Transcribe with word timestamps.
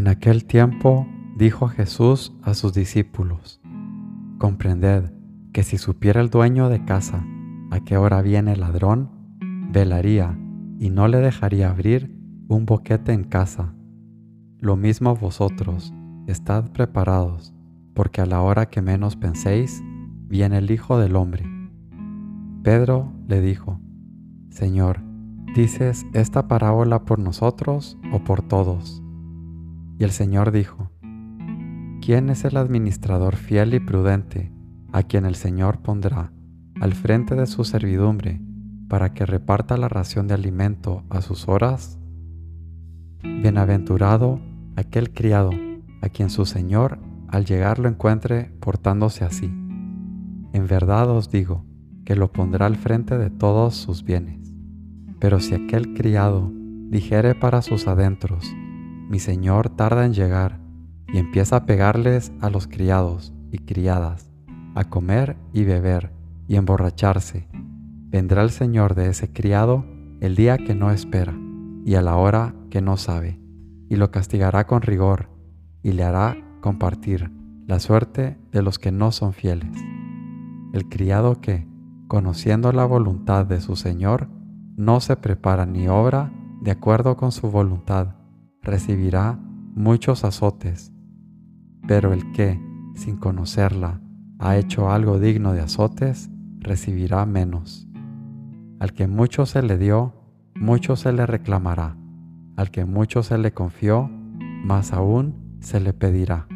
En 0.00 0.08
aquel 0.08 0.46
tiempo 0.46 1.06
dijo 1.36 1.68
Jesús 1.68 2.34
a 2.42 2.54
sus 2.54 2.72
discípulos, 2.72 3.60
Comprended 4.38 5.12
que 5.52 5.62
si 5.62 5.76
supiera 5.76 6.22
el 6.22 6.30
dueño 6.30 6.70
de 6.70 6.82
casa 6.86 7.22
a 7.70 7.80
qué 7.80 7.98
hora 7.98 8.22
viene 8.22 8.54
el 8.54 8.60
ladrón, 8.60 9.10
velaría 9.70 10.38
y 10.78 10.88
no 10.88 11.06
le 11.06 11.18
dejaría 11.18 11.68
abrir 11.68 12.16
un 12.48 12.64
boquete 12.64 13.12
en 13.12 13.24
casa. 13.24 13.74
Lo 14.58 14.74
mismo 14.74 15.14
vosotros, 15.16 15.92
estad 16.26 16.70
preparados, 16.70 17.52
porque 17.92 18.22
a 18.22 18.26
la 18.26 18.40
hora 18.40 18.70
que 18.70 18.80
menos 18.80 19.16
penséis, 19.16 19.82
viene 20.28 20.56
el 20.56 20.70
Hijo 20.70 20.98
del 20.98 21.14
Hombre. 21.14 21.44
Pedro 22.62 23.12
le 23.28 23.42
dijo, 23.42 23.78
Señor, 24.48 25.02
¿dices 25.54 26.06
esta 26.14 26.48
parábola 26.48 27.04
por 27.04 27.18
nosotros 27.18 27.98
o 28.14 28.24
por 28.24 28.40
todos? 28.40 29.02
Y 30.00 30.04
el 30.04 30.12
Señor 30.12 30.50
dijo, 30.50 30.90
¿quién 32.00 32.30
es 32.30 32.46
el 32.46 32.56
administrador 32.56 33.36
fiel 33.36 33.74
y 33.74 33.80
prudente 33.80 34.50
a 34.92 35.02
quien 35.02 35.26
el 35.26 35.34
Señor 35.34 35.82
pondrá 35.82 36.32
al 36.80 36.94
frente 36.94 37.34
de 37.34 37.46
su 37.46 37.64
servidumbre 37.64 38.40
para 38.88 39.12
que 39.12 39.26
reparta 39.26 39.76
la 39.76 39.90
ración 39.90 40.26
de 40.26 40.32
alimento 40.32 41.04
a 41.10 41.20
sus 41.20 41.48
horas? 41.48 41.98
Bienaventurado 43.22 44.40
aquel 44.74 45.12
criado 45.12 45.50
a 46.00 46.08
quien 46.08 46.30
su 46.30 46.46
Señor 46.46 46.98
al 47.28 47.44
llegar 47.44 47.78
lo 47.78 47.86
encuentre 47.86 48.54
portándose 48.58 49.26
así. 49.26 49.52
En 50.54 50.66
verdad 50.66 51.10
os 51.10 51.30
digo 51.30 51.66
que 52.06 52.16
lo 52.16 52.32
pondrá 52.32 52.64
al 52.64 52.76
frente 52.76 53.18
de 53.18 53.28
todos 53.28 53.74
sus 53.74 54.02
bienes. 54.02 54.54
Pero 55.18 55.40
si 55.40 55.52
aquel 55.52 55.92
criado 55.92 56.50
dijere 56.88 57.34
para 57.34 57.60
sus 57.60 57.86
adentros, 57.86 58.50
mi 59.10 59.18
señor 59.18 59.70
tarda 59.70 60.06
en 60.06 60.14
llegar 60.14 60.60
y 61.12 61.18
empieza 61.18 61.56
a 61.56 61.66
pegarles 61.66 62.32
a 62.40 62.48
los 62.48 62.68
criados 62.68 63.34
y 63.50 63.58
criadas, 63.58 64.30
a 64.76 64.84
comer 64.84 65.36
y 65.52 65.64
beber 65.64 66.12
y 66.46 66.54
emborracharse. 66.54 67.48
Vendrá 68.08 68.42
el 68.42 68.50
señor 68.50 68.94
de 68.94 69.08
ese 69.08 69.32
criado 69.32 69.84
el 70.20 70.36
día 70.36 70.58
que 70.58 70.76
no 70.76 70.92
espera 70.92 71.36
y 71.84 71.96
a 71.96 72.02
la 72.02 72.14
hora 72.14 72.54
que 72.70 72.80
no 72.80 72.96
sabe, 72.96 73.40
y 73.88 73.96
lo 73.96 74.12
castigará 74.12 74.68
con 74.68 74.80
rigor 74.80 75.28
y 75.82 75.90
le 75.90 76.04
hará 76.04 76.36
compartir 76.60 77.32
la 77.66 77.80
suerte 77.80 78.38
de 78.52 78.62
los 78.62 78.78
que 78.78 78.92
no 78.92 79.10
son 79.10 79.32
fieles. 79.32 79.76
El 80.72 80.88
criado 80.88 81.40
que, 81.40 81.66
conociendo 82.06 82.70
la 82.70 82.84
voluntad 82.84 83.44
de 83.44 83.60
su 83.60 83.74
Señor, 83.74 84.28
no 84.76 85.00
se 85.00 85.16
prepara 85.16 85.66
ni 85.66 85.88
obra 85.88 86.32
de 86.60 86.70
acuerdo 86.70 87.16
con 87.16 87.32
su 87.32 87.50
voluntad, 87.50 88.19
recibirá 88.62 89.38
muchos 89.74 90.24
azotes, 90.24 90.92
pero 91.86 92.12
el 92.12 92.32
que, 92.32 92.60
sin 92.94 93.16
conocerla, 93.16 94.00
ha 94.38 94.56
hecho 94.56 94.90
algo 94.90 95.18
digno 95.18 95.52
de 95.52 95.60
azotes, 95.60 96.30
recibirá 96.58 97.26
menos. 97.26 97.88
Al 98.78 98.92
que 98.92 99.06
mucho 99.06 99.46
se 99.46 99.62
le 99.62 99.76
dio, 99.76 100.14
mucho 100.54 100.96
se 100.96 101.12
le 101.12 101.26
reclamará. 101.26 101.96
Al 102.56 102.70
que 102.70 102.84
mucho 102.84 103.22
se 103.22 103.38
le 103.38 103.52
confió, 103.52 104.08
más 104.64 104.92
aún 104.92 105.56
se 105.60 105.80
le 105.80 105.92
pedirá. 105.92 106.46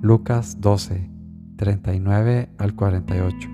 Lucas 0.00 0.60
12, 0.60 1.10
39 1.56 2.50
al 2.58 2.74
48. 2.74 3.53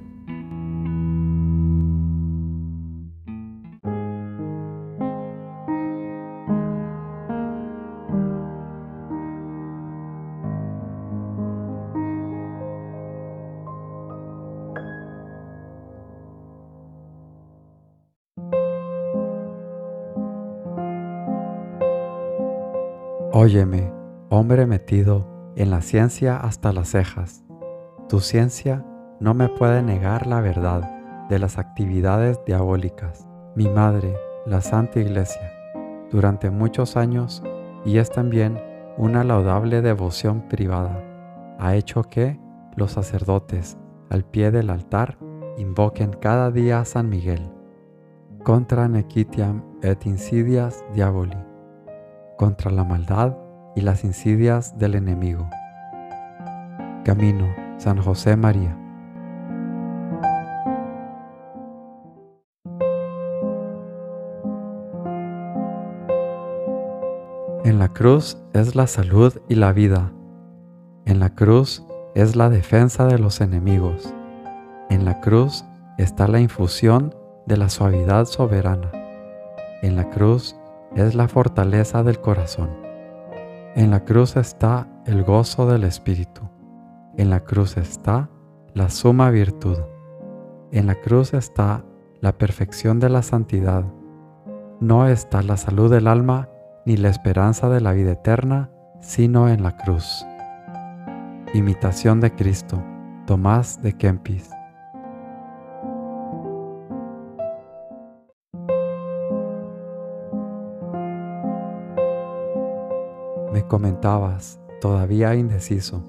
Óyeme, 23.33 23.93
hombre 24.29 24.67
metido 24.67 25.25
en 25.55 25.71
la 25.71 25.79
ciencia 25.79 26.35
hasta 26.35 26.73
las 26.73 26.89
cejas. 26.89 27.45
Tu 28.09 28.19
ciencia 28.19 28.85
no 29.21 29.33
me 29.33 29.47
puede 29.47 29.81
negar 29.81 30.27
la 30.27 30.41
verdad 30.41 31.27
de 31.29 31.39
las 31.39 31.57
actividades 31.57 32.41
diabólicas. 32.45 33.29
Mi 33.55 33.69
madre, 33.69 34.17
la 34.45 34.59
Santa 34.59 34.99
Iglesia, 34.99 35.49
durante 36.11 36.49
muchos 36.49 36.97
años, 36.97 37.41
y 37.85 37.99
es 37.99 38.11
también 38.11 38.61
una 38.97 39.23
laudable 39.23 39.81
devoción 39.81 40.49
privada, 40.49 41.01
ha 41.57 41.75
hecho 41.75 42.03
que 42.03 42.37
los 42.75 42.91
sacerdotes, 42.91 43.77
al 44.09 44.25
pie 44.25 44.51
del 44.51 44.69
altar, 44.69 45.17
invoquen 45.57 46.11
cada 46.11 46.51
día 46.51 46.81
a 46.81 46.85
San 46.85 47.07
Miguel. 47.07 47.49
Contra 48.43 48.89
nequitiam 48.89 49.63
et 49.81 50.05
insidias 50.05 50.83
diaboli 50.93 51.50
contra 52.41 52.71
la 52.71 52.83
maldad 52.83 53.37
y 53.75 53.81
las 53.81 54.03
insidias 54.03 54.75
del 54.79 54.95
enemigo. 54.95 55.47
Camino, 57.05 57.45
San 57.77 58.01
José 58.01 58.35
María. 58.35 58.75
En 67.63 67.77
la 67.77 67.89
cruz 67.93 68.39
es 68.53 68.73
la 68.73 68.87
salud 68.87 69.39
y 69.47 69.53
la 69.53 69.71
vida. 69.71 70.11
En 71.05 71.19
la 71.19 71.35
cruz 71.35 71.85
es 72.15 72.35
la 72.35 72.49
defensa 72.49 73.05
de 73.05 73.19
los 73.19 73.39
enemigos. 73.39 74.15
En 74.89 75.05
la 75.05 75.21
cruz 75.21 75.63
está 75.99 76.27
la 76.27 76.39
infusión 76.39 77.13
de 77.45 77.57
la 77.57 77.69
suavidad 77.69 78.25
soberana. 78.25 78.91
En 79.83 79.95
la 79.95 80.09
cruz 80.09 80.55
es 80.95 81.15
la 81.15 81.27
fortaleza 81.27 82.03
del 82.03 82.19
corazón. 82.19 82.69
En 83.75 83.91
la 83.91 84.03
cruz 84.03 84.35
está 84.35 84.87
el 85.05 85.23
gozo 85.23 85.65
del 85.65 85.83
Espíritu. 85.83 86.41
En 87.17 87.29
la 87.29 87.41
cruz 87.41 87.77
está 87.77 88.29
la 88.73 88.89
suma 88.89 89.29
virtud. 89.29 89.77
En 90.71 90.87
la 90.87 90.95
cruz 90.95 91.33
está 91.33 91.83
la 92.19 92.37
perfección 92.37 92.99
de 92.99 93.09
la 93.09 93.21
santidad. 93.21 93.85
No 94.79 95.07
está 95.07 95.41
la 95.41 95.57
salud 95.57 95.89
del 95.89 96.07
alma 96.07 96.49
ni 96.85 96.97
la 96.97 97.09
esperanza 97.09 97.69
de 97.69 97.81
la 97.81 97.93
vida 97.93 98.11
eterna, 98.11 98.71
sino 98.99 99.49
en 99.49 99.63
la 99.63 99.77
cruz. 99.77 100.25
Imitación 101.53 102.19
de 102.19 102.33
Cristo, 102.33 102.81
Tomás 103.25 103.81
de 103.81 103.93
Kempis. 103.93 104.49
Comentabas, 113.71 114.59
todavía 114.81 115.33
indeciso, 115.33 116.03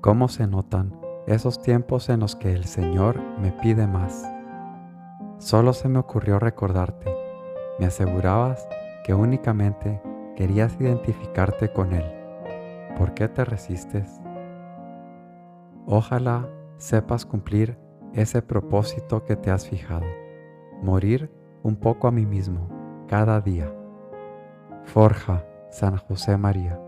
cómo 0.00 0.28
se 0.28 0.46
notan 0.46 0.98
esos 1.26 1.60
tiempos 1.60 2.08
en 2.08 2.20
los 2.20 2.36
que 2.36 2.54
el 2.54 2.64
Señor 2.64 3.20
me 3.38 3.52
pide 3.52 3.86
más. 3.86 4.26
Solo 5.36 5.74
se 5.74 5.90
me 5.90 5.98
ocurrió 5.98 6.38
recordarte. 6.38 7.14
Me 7.78 7.84
asegurabas 7.84 8.66
que 9.04 9.12
únicamente 9.12 10.00
querías 10.36 10.80
identificarte 10.80 11.70
con 11.70 11.92
Él. 11.92 12.10
¿Por 12.96 13.12
qué 13.12 13.28
te 13.28 13.44
resistes? 13.44 14.18
Ojalá 15.84 16.48
sepas 16.78 17.26
cumplir 17.26 17.78
ese 18.14 18.40
propósito 18.40 19.22
que 19.26 19.36
te 19.36 19.50
has 19.50 19.68
fijado, 19.68 20.06
morir 20.80 21.30
un 21.62 21.76
poco 21.76 22.08
a 22.08 22.10
mí 22.10 22.24
mismo 22.24 22.70
cada 23.06 23.42
día. 23.42 23.70
Forja 24.86 25.44
San 25.68 25.98
José 25.98 26.38
María. 26.38 26.85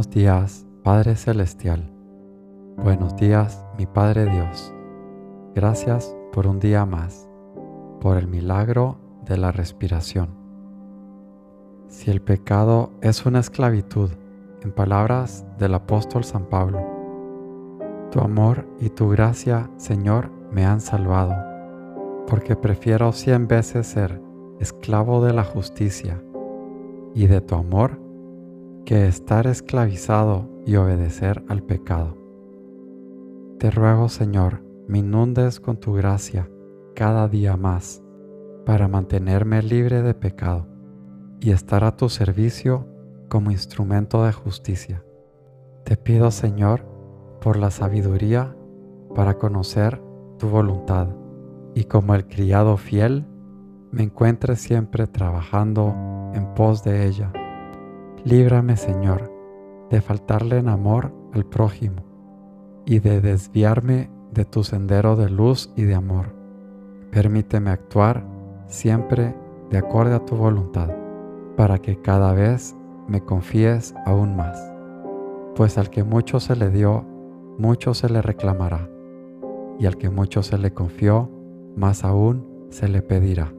Buenos 0.00 0.14
días, 0.14 0.66
Padre 0.82 1.14
Celestial. 1.14 1.92
Buenos 2.78 3.16
días, 3.16 3.62
mi 3.76 3.84
Padre 3.84 4.24
Dios. 4.24 4.72
Gracias 5.54 6.16
por 6.32 6.46
un 6.46 6.58
día 6.58 6.86
más, 6.86 7.28
por 8.00 8.16
el 8.16 8.26
milagro 8.26 8.96
de 9.26 9.36
la 9.36 9.52
respiración. 9.52 10.30
Si 11.88 12.10
el 12.10 12.22
pecado 12.22 12.92
es 13.02 13.26
una 13.26 13.40
esclavitud, 13.40 14.08
en 14.62 14.72
palabras 14.72 15.44
del 15.58 15.74
apóstol 15.74 16.24
San 16.24 16.46
Pablo, 16.46 16.80
tu 18.10 18.20
amor 18.20 18.66
y 18.80 18.88
tu 18.88 19.10
gracia, 19.10 19.70
Señor, 19.76 20.30
me 20.50 20.64
han 20.64 20.80
salvado, 20.80 21.34
porque 22.26 22.56
prefiero 22.56 23.12
cien 23.12 23.46
veces 23.48 23.86
ser 23.86 24.18
esclavo 24.60 25.22
de 25.22 25.34
la 25.34 25.44
justicia 25.44 26.24
y 27.14 27.26
de 27.26 27.42
tu 27.42 27.54
amor 27.54 28.00
que 28.90 29.06
estar 29.06 29.46
esclavizado 29.46 30.48
y 30.66 30.74
obedecer 30.74 31.44
al 31.48 31.62
pecado. 31.62 32.16
Te 33.60 33.70
ruego, 33.70 34.08
Señor, 34.08 34.64
me 34.88 34.98
inundes 34.98 35.60
con 35.60 35.76
tu 35.76 35.92
gracia 35.92 36.50
cada 36.96 37.28
día 37.28 37.56
más 37.56 38.02
para 38.66 38.88
mantenerme 38.88 39.62
libre 39.62 40.02
de 40.02 40.12
pecado 40.14 40.66
y 41.38 41.52
estar 41.52 41.84
a 41.84 41.96
tu 41.96 42.08
servicio 42.08 42.88
como 43.28 43.52
instrumento 43.52 44.24
de 44.24 44.32
justicia. 44.32 45.04
Te 45.84 45.96
pido, 45.96 46.32
Señor, 46.32 46.84
por 47.40 47.58
la 47.58 47.70
sabiduría 47.70 48.56
para 49.14 49.34
conocer 49.34 50.02
tu 50.36 50.48
voluntad 50.48 51.10
y 51.76 51.84
como 51.84 52.16
el 52.16 52.26
criado 52.26 52.76
fiel, 52.76 53.24
me 53.92 54.02
encuentre 54.02 54.56
siempre 54.56 55.06
trabajando 55.06 55.94
en 56.34 56.54
pos 56.54 56.82
de 56.82 57.06
ella 57.06 57.32
Líbrame, 58.24 58.76
Señor, 58.76 59.32
de 59.88 60.02
faltarle 60.02 60.58
en 60.58 60.68
amor 60.68 61.10
al 61.32 61.46
prójimo 61.46 62.04
y 62.84 62.98
de 62.98 63.22
desviarme 63.22 64.10
de 64.30 64.44
tu 64.44 64.62
sendero 64.62 65.16
de 65.16 65.30
luz 65.30 65.72
y 65.74 65.84
de 65.84 65.94
amor. 65.94 66.34
Permíteme 67.10 67.70
actuar 67.70 68.26
siempre 68.66 69.34
de 69.70 69.78
acuerdo 69.78 70.16
a 70.16 70.26
tu 70.26 70.36
voluntad, 70.36 70.90
para 71.56 71.78
que 71.78 71.96
cada 71.96 72.34
vez 72.34 72.76
me 73.08 73.24
confíes 73.24 73.94
aún 74.04 74.36
más. 74.36 74.70
Pues 75.56 75.78
al 75.78 75.88
que 75.88 76.04
mucho 76.04 76.40
se 76.40 76.56
le 76.56 76.68
dio, 76.68 77.06
mucho 77.58 77.94
se 77.94 78.10
le 78.10 78.20
reclamará, 78.20 78.90
y 79.78 79.86
al 79.86 79.96
que 79.96 80.10
mucho 80.10 80.42
se 80.42 80.58
le 80.58 80.74
confió, 80.74 81.30
más 81.74 82.04
aún 82.04 82.46
se 82.68 82.86
le 82.86 83.00
pedirá. 83.00 83.50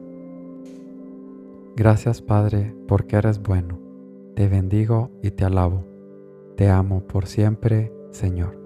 Gracias 1.74 2.22
Padre, 2.22 2.76
porque 2.86 3.16
eres 3.16 3.42
bueno 3.42 3.81
te 4.34 4.48
bendigo 4.48 5.10
y 5.22 5.30
te 5.30 5.44
alabo. 5.44 5.84
Te 6.56 6.70
amo 6.70 7.06
por 7.06 7.26
siempre, 7.26 7.92
Señor. 8.10 8.58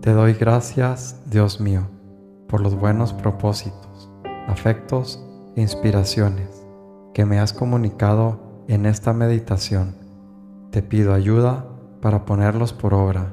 Te 0.00 0.12
doy 0.12 0.34
gracias, 0.34 1.22
Dios 1.30 1.60
mío, 1.60 1.88
por 2.48 2.60
los 2.60 2.74
buenos 2.74 3.12
propósitos, 3.12 4.10
afectos 4.48 5.24
e 5.54 5.60
inspiraciones 5.60 6.66
que 7.14 7.24
me 7.24 7.38
has 7.38 7.52
comunicado 7.52 8.64
en 8.66 8.86
esta 8.86 9.12
meditación. 9.12 9.94
Te 10.70 10.82
pido 10.82 11.14
ayuda 11.14 11.66
para 12.00 12.24
ponerlos 12.24 12.72
por 12.72 12.94
obra 12.94 13.32